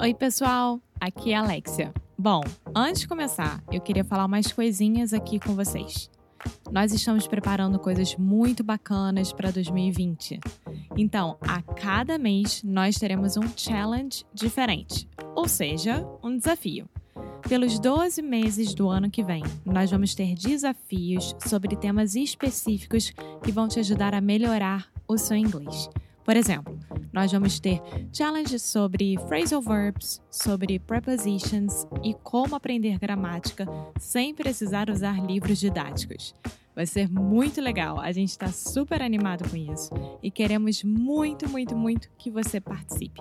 [0.00, 0.80] Oi, pessoal!
[1.00, 1.94] Aqui é a Alexia.
[2.18, 2.40] Bom,
[2.74, 6.10] antes de começar, eu queria falar umas coisinhas aqui com vocês.
[6.70, 10.40] Nós estamos preparando coisas muito bacanas para 2020.
[10.96, 16.88] Então, a cada mês nós teremos um challenge diferente, ou seja, um desafio.
[17.48, 23.52] Pelos 12 meses do ano que vem, nós vamos ter desafios sobre temas específicos que
[23.52, 25.88] vão te ajudar a melhorar o seu inglês.
[26.24, 26.76] Por exemplo,
[27.14, 27.80] nós vamos ter
[28.12, 33.66] challenges sobre phrasal verbs, sobre prepositions e como aprender gramática
[34.00, 36.34] sem precisar usar livros didáticos.
[36.74, 41.76] Vai ser muito legal, a gente está super animado com isso e queremos muito, muito,
[41.76, 43.20] muito que você participe.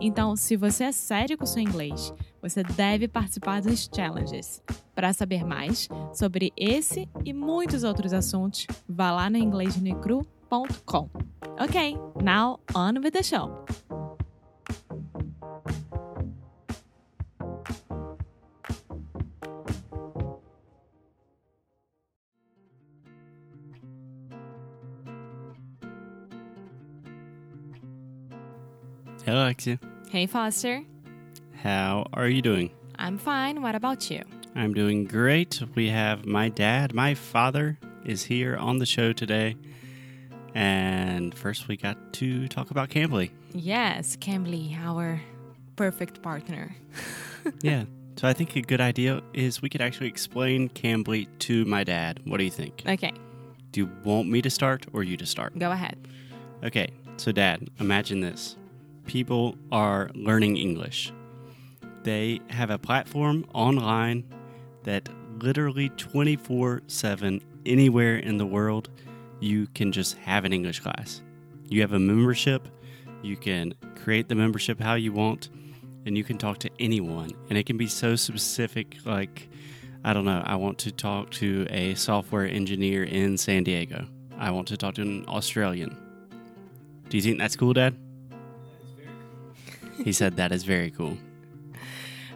[0.00, 4.60] Então, se você é sério com o seu inglês, você deve participar dos challenges.
[4.96, 11.37] Para saber mais sobre esse e muitos outros assuntos, vá lá no inglêsnicru.com.
[11.60, 13.66] Okay, now on with the show.
[29.24, 29.80] Hello, Alexia.
[30.10, 30.84] Hey, Foster.
[31.62, 32.70] How are you doing?
[32.98, 33.62] I'm fine.
[33.62, 34.22] What about you?
[34.54, 35.60] I'm doing great.
[35.74, 39.56] We have my dad, my father, is here on the show today.
[40.58, 43.30] And first, we got to talk about Cambly.
[43.54, 45.20] Yes, Cambly, our
[45.76, 46.74] perfect partner.
[47.62, 47.84] yeah.
[48.16, 52.18] So I think a good idea is we could actually explain Cambly to my dad.
[52.24, 52.82] What do you think?
[52.84, 53.12] Okay,
[53.70, 55.56] Do you want me to start or you to start?
[55.56, 55.96] go ahead.
[56.64, 58.56] Okay, so dad, imagine this.
[59.06, 61.12] People are learning English.
[62.02, 64.24] They have a platform online
[64.82, 65.08] that
[65.40, 68.88] literally 24 7, anywhere in the world,
[69.40, 71.22] you can just have an English class.
[71.68, 72.68] You have a membership,
[73.22, 75.50] you can create the membership how you want,
[76.06, 77.30] and you can talk to anyone.
[77.48, 79.48] And it can be so specific, like,
[80.04, 84.06] I don't know, I want to talk to a software engineer in San Diego.
[84.38, 85.96] I want to talk to an Australian.
[87.08, 87.96] Do you think that's cool, Dad?
[90.04, 91.18] He said that is very cool.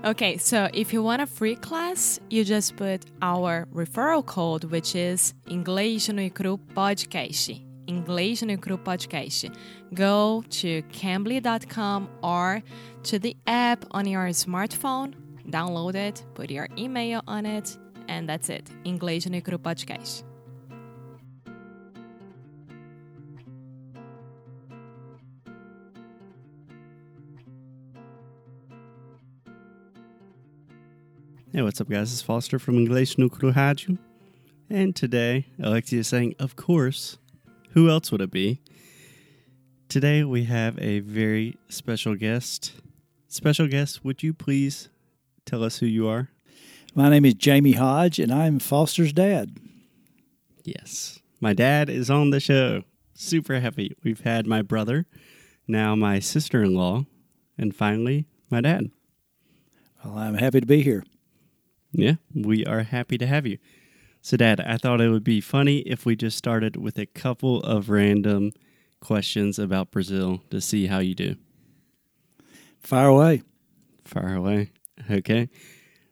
[0.05, 4.97] Okay, so if you want a free class, you just put our referral code, which
[4.97, 7.63] is Inglês no Cru Podcast.
[7.87, 9.55] Inglês no Cru Podcast.
[9.95, 12.65] Go to cambly.com or
[13.05, 15.15] to the app on your smartphone,
[15.49, 18.69] download it, put your email on it, and that's it.
[18.85, 20.25] Inglês no Cru Podcast.
[31.55, 32.11] Hey, what's up, guys?
[32.11, 33.99] It's Foster from English no Cru Rádio.
[34.71, 37.19] And today, Alexia is saying, of course,
[37.73, 38.63] who else would it be?
[39.87, 42.73] Today, we have a very special guest.
[43.29, 44.89] Special guest, would you please
[45.45, 46.31] tell us who you are?
[46.95, 49.59] My name is Jamie Hodge, and I'm Foster's dad.
[50.65, 51.21] Yes.
[51.39, 52.85] My dad is on the show.
[53.13, 53.95] Super happy.
[54.03, 55.05] We've had my brother,
[55.69, 57.05] now my sister in law,
[57.59, 58.91] and finally, my dad.
[60.03, 61.05] Well, I'm happy to be here.
[61.93, 63.59] Yeah, we are happy to have you.
[64.23, 67.61] So, Dad, I thought it would be funny if we just started with a couple
[67.63, 68.53] of random
[69.01, 71.37] questions about Brazil to see how you do.
[72.79, 73.43] Fire away.
[74.05, 74.71] Far away.
[75.11, 75.49] Okay.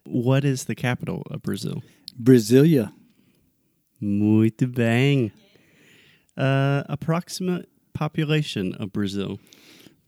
[0.05, 1.83] What is the capital of Brazil?
[2.21, 2.91] Brasilia.
[4.01, 5.31] Muito bem.
[6.35, 9.39] Uh, approximate population of Brazil?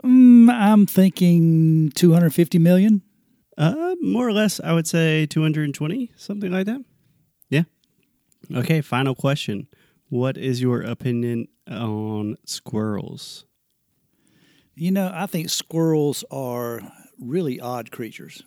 [0.04, 3.02] Mm, I'm thinking 250 million.
[3.58, 6.84] Uh, more or less, I would say 220, something like that.
[7.50, 7.64] Yeah.
[8.54, 9.68] Okay, final question.
[10.10, 13.46] What is your opinion on squirrels?
[14.76, 16.82] You know, I think squirrels are
[17.20, 18.44] really odd creatures.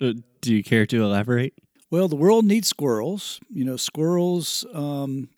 [0.00, 1.54] Uh, do you care to elaborate?
[1.90, 3.40] Well, the world needs squirrels.
[3.50, 4.64] You know, squirrels.
[4.72, 5.30] Um,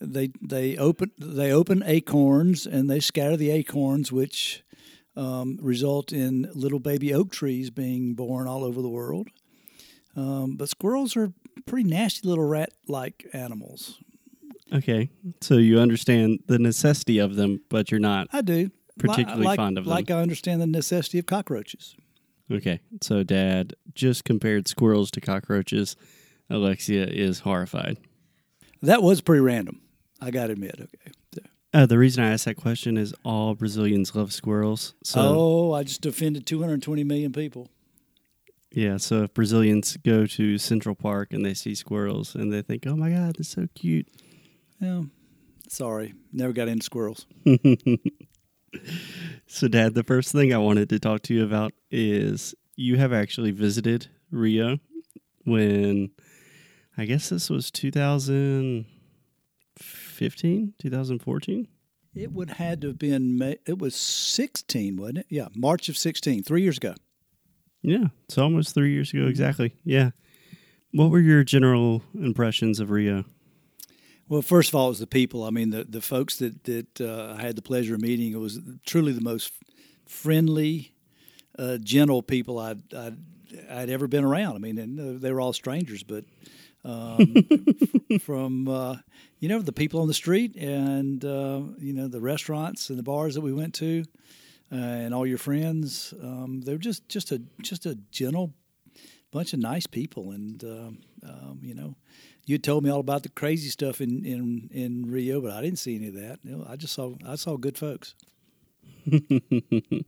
[0.00, 4.64] they they open they open acorns and they scatter the acorns, which
[5.16, 9.28] um, result in little baby oak trees being born all over the world.
[10.14, 11.32] Um, but squirrels are
[11.66, 13.98] pretty nasty little rat-like animals.
[14.72, 15.10] Okay,
[15.40, 18.28] so you understand the necessity of them, but you're not.
[18.32, 19.90] I do Particularly like, fond of them.
[19.90, 21.94] Like I understand the necessity of cockroaches.
[22.50, 25.96] Okay, so Dad just compared squirrels to cockroaches.
[26.48, 27.98] Alexia is horrified.
[28.82, 29.80] That was pretty random.
[30.20, 30.76] I got to admit.
[30.80, 31.12] Okay.
[31.76, 34.94] Uh, the reason I asked that question is all Brazilians love squirrels.
[35.04, 37.68] So oh, I just offended 220 million people.
[38.70, 42.86] Yeah, so if Brazilians go to Central Park and they see squirrels and they think,
[42.86, 44.08] "Oh my God, they're so cute,"
[44.80, 45.02] Yeah.
[45.68, 47.26] Sorry, never got into squirrels.
[49.46, 53.12] So, Dad, the first thing I wanted to talk to you about is you have
[53.12, 54.78] actually visited Rio
[55.44, 56.10] when
[56.98, 57.70] I guess this was
[60.18, 61.68] 2015, 2014.
[62.14, 63.36] It would had to have been.
[63.36, 65.26] Ma- It was sixteen, wasn't it?
[65.28, 66.94] Yeah, March of sixteen, three years ago.
[67.82, 69.74] Yeah, it's almost three years ago exactly.
[69.84, 70.10] Yeah.
[70.92, 73.24] What were your general impressions of Rio?
[74.28, 75.44] Well, first of all, it was the people.
[75.44, 78.32] I mean, the the folks that that uh, I had the pleasure of meeting.
[78.32, 79.52] It was truly the most
[80.06, 80.94] friendly,
[81.58, 83.18] uh, gentle people I'd, I'd
[83.70, 84.56] I'd ever been around.
[84.56, 86.24] I mean, and uh, they were all strangers, but
[86.84, 87.34] um,
[88.20, 88.96] from uh,
[89.38, 93.02] you know the people on the street and uh, you know the restaurants and the
[93.02, 94.04] bars that we went to,
[94.72, 96.14] uh, and all your friends.
[96.22, 98.54] Um, they were just just a just a gentle
[99.32, 101.96] bunch of nice people, and um, um, you know
[102.46, 105.80] you told me all about the crazy stuff in, in, in Rio, but I didn't
[105.80, 106.38] see any of that.
[106.44, 108.14] You know, I just saw I saw good folks.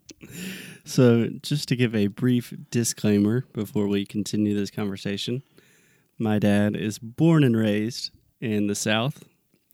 [0.85, 5.43] So, just to give a brief disclaimer before we continue this conversation,
[6.19, 8.11] my dad is born and raised
[8.41, 9.23] in the South.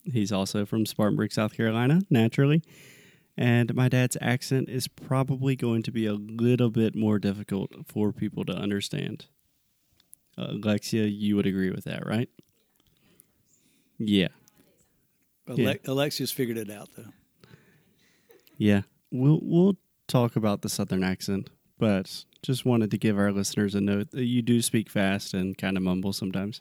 [0.03, 2.63] He's also from Spartanburg, South Carolina, naturally.
[3.37, 8.13] And my dad's accent is probably going to be a little bit more difficult for
[8.13, 9.27] people to understand.
[10.37, 12.29] Uh, Alexia, you would agree with that, right?
[13.99, 14.29] Yeah.
[15.49, 15.75] Ale- Yeah.
[15.87, 17.13] Alexia's figured it out though.
[18.59, 18.83] Yeah,
[19.15, 19.77] we'll we'll
[20.07, 24.25] talk about the southern accent, but just wanted to give our listeners a note that
[24.25, 26.61] you do speak fast and kind of mumble sometimes.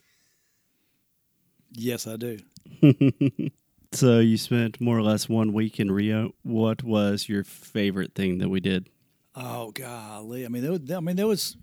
[1.72, 2.40] Yes, I do.
[3.94, 6.34] So you spent more or less one week in Rio.
[6.42, 8.90] What was your favorite thing that we did?
[9.36, 10.46] Oh golly!
[10.46, 11.56] I mean, there was, I mean, there was,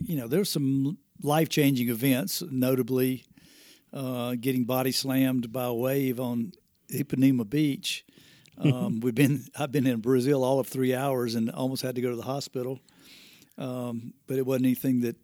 [0.00, 2.42] you know, there was some life changing events.
[2.50, 3.26] Notably,
[3.92, 6.52] uh, getting body slammed by a wave on
[6.92, 8.04] Ipanema Beach.
[8.58, 12.00] Um, we've been I've been in Brazil all of three hours and almost had to
[12.00, 12.80] go to the hospital.
[13.58, 15.16] Um, but it wasn't anything that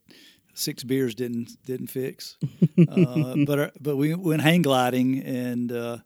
[0.55, 2.37] six beers didn't didn't fix.
[2.89, 5.73] uh, but our, but we went hang gliding and.
[5.73, 5.99] Uh,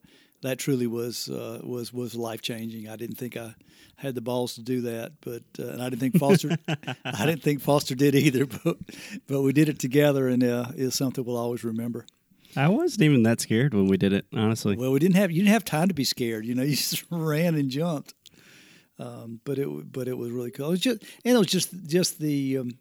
[0.42, 2.88] that truly was uh, was was life changing.
[2.88, 3.54] I didn't think I
[3.96, 6.50] had the balls to do that, but uh, and I didn't think Foster
[7.04, 8.46] I didn't think Foster did either.
[8.46, 8.76] But
[9.28, 12.06] but we did it together, and uh, is something we'll always remember.
[12.56, 14.76] I wasn't even that scared when we did it, honestly.
[14.76, 16.46] Well, we didn't have you didn't have time to be scared.
[16.46, 18.14] You know, you just ran and jumped.
[18.98, 20.68] Um, but it but it was really cool.
[20.68, 22.78] It was just and it was just just the um,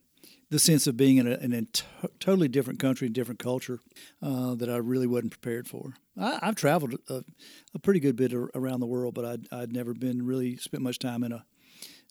[0.49, 1.67] the sense of being in a, in
[2.19, 3.79] totally different country and different culture
[4.21, 5.93] uh, that I really wasn't prepared for.
[6.19, 7.23] I, I've traveled a,
[7.73, 10.99] a pretty good bit around the world, but I'd, I'd never been really spent much
[10.99, 11.45] time in a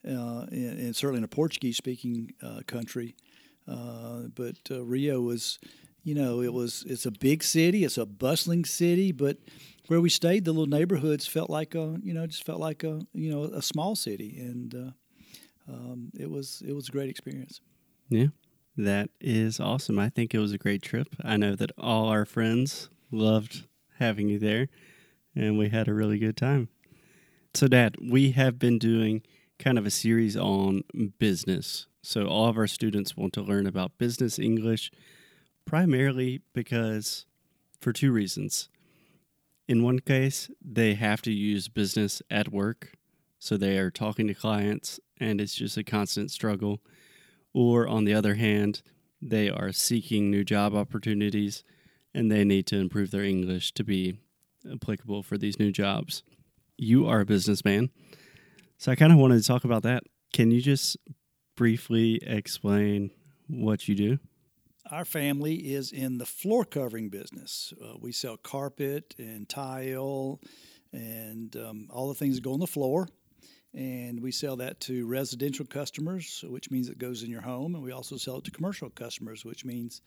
[0.03, 3.15] uh, in, in certainly in a Portuguese speaking uh, country.
[3.69, 5.59] Uh, but uh, Rio was,
[6.03, 9.39] you know, it was it's a big city, it's a bustling city, but
[9.89, 13.01] where we stayed, the little neighborhoods felt like a, you know, just felt like a,
[13.13, 17.61] you know, a small city, and uh, um, it was it was a great experience.
[18.09, 18.29] Yeah,
[18.77, 19.99] that is awesome.
[19.99, 21.09] I think it was a great trip.
[21.25, 23.67] I know that all our friends loved
[23.99, 24.69] having you there,
[25.35, 26.69] and we had a really good time.
[27.55, 29.23] So, Dad, we have been doing
[29.59, 30.83] kind of a series on
[31.19, 31.87] business.
[32.03, 34.91] So, all of our students want to learn about business English
[35.65, 37.27] primarily because
[37.81, 38.69] for two reasons.
[39.69, 42.93] In one case, they have to use business at work,
[43.39, 46.81] so they are talking to clients, and it's just a constant struggle
[47.53, 48.83] or on the other hand,
[49.21, 51.65] they are seeking new job opportunities
[52.15, 54.17] and they need to improve their English to be
[54.71, 56.23] applicable for these new jobs.
[56.77, 57.91] You are a businessman,
[58.79, 60.05] so I kind of wanted to talk about that.
[60.33, 60.97] Can you just
[61.57, 63.11] briefly explain
[63.49, 64.19] what you do?
[64.91, 67.73] Our family is in the floor covering business.
[67.83, 70.41] Uh, we sell carpet and tile
[70.93, 73.09] and um, all the things that go on the floor.
[73.73, 77.75] And we sell that to residential customers, which means it goes in your home.
[77.75, 80.03] And we also sell it to commercial customers, which means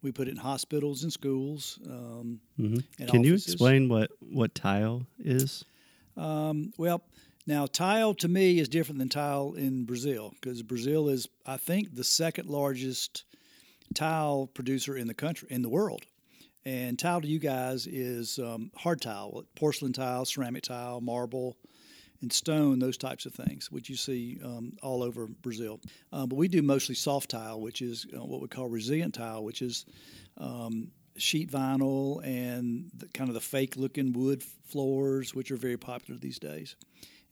[0.00, 1.78] we put it in hospitals and schools.
[1.86, 5.64] Um, hmm and Can you explain what, what tile is?
[6.16, 7.02] Um, well,
[7.46, 11.94] now tile to me is different than tile in Brazil because Brazil is, I think,
[11.94, 13.24] the second largest
[13.94, 16.02] tile producer in the country in the world.
[16.66, 21.56] And tile to you guys is um, hard tile, porcelain tile, ceramic tile, marble,
[22.22, 25.80] and stone, those types of things, which you see um, all over Brazil.
[26.10, 29.44] Uh, but we do mostly soft tile, which is uh, what we call resilient tile,
[29.44, 29.84] which is
[30.38, 35.76] um, sheet vinyl and the, kind of the fake looking wood floors, which are very
[35.76, 36.76] popular these days.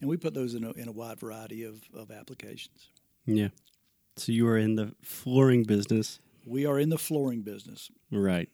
[0.00, 2.90] And we put those in a, in a wide variety of, of applications.
[3.24, 3.48] Yeah.
[4.16, 7.90] So you are in the flooring business, We are in the flooring business.
[8.10, 8.48] right?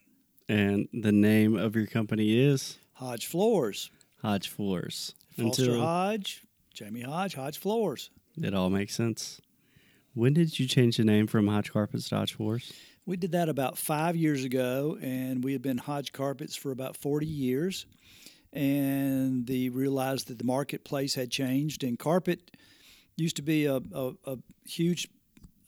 [0.49, 3.91] And the name of your company is Hodge Floors,
[4.23, 5.15] Hodge Floors.
[5.37, 6.43] Foster Hodge,
[6.75, 8.11] Jamie Hodge, Hodge Floors.
[8.37, 9.41] It all makes sense.
[10.15, 12.73] When did you change the name from Hodge Carpets to Hodge Floors?
[13.07, 16.97] We did that about five years ago, and we had been Hodge Carpets for about
[16.97, 17.87] 40 years.
[18.53, 22.51] And they realized that the marketplace had changed, and carpet
[23.17, 25.09] used to be a, a, a huge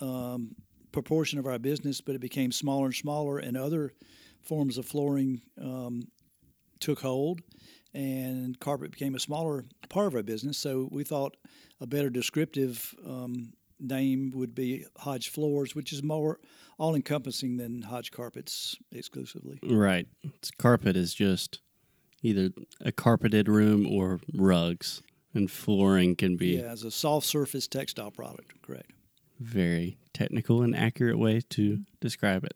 [0.00, 0.56] um,
[0.92, 3.92] proportion of our business, but it became smaller and smaller, and other
[4.42, 6.08] forms of flooring um,
[6.78, 7.40] took hold,
[7.94, 10.58] and carpet became a smaller part of our business.
[10.58, 11.36] So we thought
[11.80, 16.38] a better descriptive um, name would be Hodge Floors, which is more
[16.78, 19.58] all encompassing than Hodge Carpets exclusively.
[19.62, 20.06] Right.
[20.22, 21.60] It's carpet is just
[22.22, 25.02] either a carpeted room or rugs,
[25.34, 28.92] and flooring can be Yeah, as a soft surface textile product, correct.
[29.40, 32.54] Very technical and accurate way to describe it.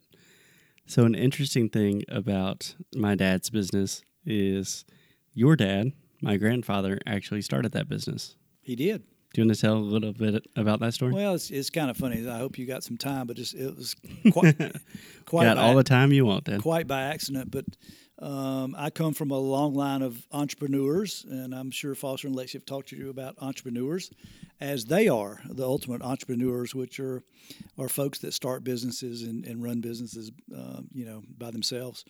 [0.85, 4.85] So, an interesting thing about my dad's business is
[5.33, 8.35] your dad, my grandfather, actually started that business.
[8.61, 9.03] He did.
[9.35, 11.11] Do you want to tell a little bit about that story?
[11.11, 12.25] Well, it's, it's kind of funny.
[12.25, 13.93] I hope you got some time, but it was
[14.31, 14.57] quite,
[15.25, 16.61] quite Got by- all the time you want, Dad.
[16.61, 17.65] quite by accident, but
[18.19, 22.53] um, I come from a long line of entrepreneurs, and I'm sure Foster and Lexi
[22.53, 24.09] have talked to you about entrepreneurs,
[24.61, 27.21] as they are the ultimate entrepreneurs, which are
[27.77, 32.05] are folks that start businesses and, and run businesses, uh, you know, by themselves.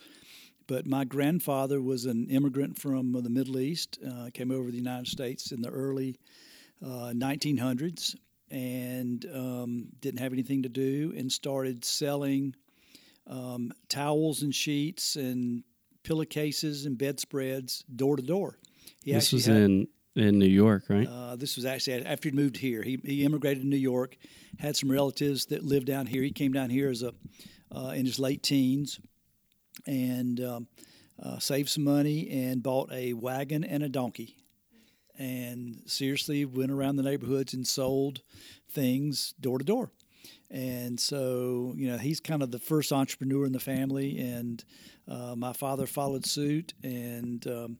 [0.67, 4.77] But my grandfather was an immigrant from the Middle East, uh, came over to the
[4.77, 6.17] United States in the early
[6.83, 8.15] uh, 1900s,
[8.51, 12.55] and um, didn't have anything to do, and started selling
[13.27, 15.63] um, towels and sheets and
[16.03, 18.57] pillowcases and bedspreads door to door.
[19.03, 21.07] He This was had- in in New York, right?
[21.09, 22.81] uh, this was actually after he moved here.
[22.81, 24.15] He, he immigrated to New York,
[24.59, 26.21] had some relatives that lived down here.
[26.23, 27.13] He came down here as a
[27.75, 28.99] uh, in his late teens,
[29.85, 30.67] and um,
[31.21, 34.37] uh, saved some money and bought a wagon and a donkey,
[35.17, 38.21] and seriously went around the neighborhoods and sold
[38.69, 39.91] things door to door.
[40.51, 44.63] And so, you know, he's kind of the first entrepreneur in the family, and
[45.07, 47.77] uh, my father followed suit, and um,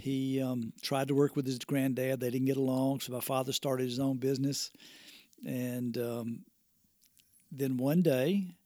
[0.00, 2.20] he um, tried to work with his granddad.
[2.20, 4.70] They didn't get along, so my father started his own business.
[5.46, 6.40] And um,
[7.52, 8.56] then one day,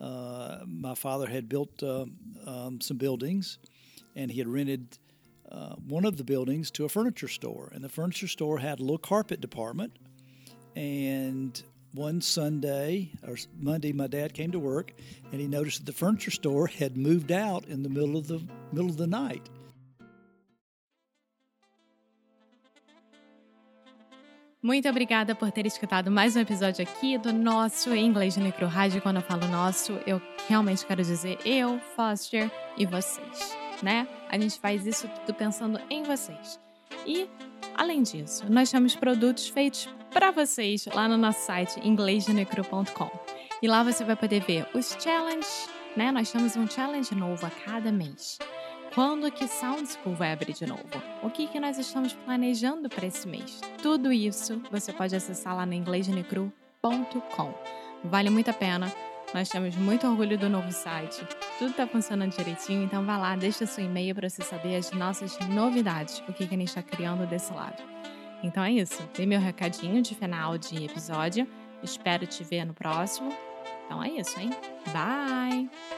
[0.00, 2.06] uh, my father had built uh,
[2.46, 3.58] um, some buildings,
[4.16, 4.98] and he had rented
[5.50, 7.70] uh, one of the buildings to a furniture store.
[7.74, 9.92] And the furniture store had a little carpet department.
[10.76, 11.60] And
[11.94, 14.92] one Sunday or Monday, my dad came to work,
[15.32, 18.40] and he noticed that the furniture store had moved out in the middle of the
[18.72, 19.48] middle of the night.
[24.60, 29.00] Muito obrigada por ter escutado mais um episódio aqui do nosso Inglês de Micro Rádio.
[29.00, 34.17] Quando eu falo nosso, eu realmente quero dizer eu, Foster e vocês, né?
[34.28, 36.60] A gente faz isso tudo pensando em vocês.
[37.06, 37.28] E,
[37.74, 43.10] além disso, nós temos produtos feitos para vocês lá no nosso site inglêsnecro.com.
[43.60, 46.12] E lá você vai poder ver os challenges, né?
[46.12, 48.38] Nós temos um challenge novo a cada mês.
[48.94, 50.82] Quando que Sound School vai abrir de novo?
[51.22, 53.60] O que, que nós estamos planejando para esse mês?
[53.82, 57.54] Tudo isso você pode acessar lá no inglêsnecru.com.
[58.04, 58.92] Vale muito a pena.
[59.34, 61.22] Nós temos muito orgulho do novo site.
[61.58, 65.38] Tudo está funcionando direitinho, então vá lá, deixa seu e-mail para você saber as nossas
[65.50, 67.82] novidades, o que, que a gente está criando desse lado.
[68.42, 69.02] Então é isso.
[69.14, 71.46] Dei meu recadinho de final de episódio.
[71.82, 73.32] Espero te ver no próximo.
[73.84, 74.50] Então é isso, hein?
[74.92, 75.97] Bye!